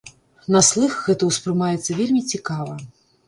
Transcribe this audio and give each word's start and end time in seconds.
На 0.55 0.61
слых 0.69 0.95
гэта 1.09 1.23
ўспрымаецца 1.29 1.99
вельмі 1.99 2.21
цікава. 2.35 2.73